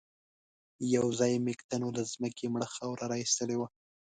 [0.95, 3.67] يوځای مېږتنو له ځمکې مړه خاوره را ايستلې وه.